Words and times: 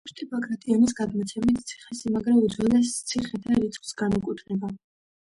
ვახუშტი 0.03 0.25
ბაგრატიონის 0.29 0.95
გადმოცემით, 0.99 1.59
ციხესიმაგრე 1.73 2.35
უძველეს 2.49 2.97
ციხეთა 3.13 3.63
რიცხვს 3.63 3.97
განეკუთვნება. 4.05 4.79